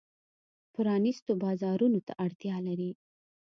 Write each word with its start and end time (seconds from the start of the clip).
پرانیستو 0.73 1.31
بازارونو 1.43 1.99
ته 2.07 2.13
اړتیا 2.25 2.55
لري. 2.67 2.91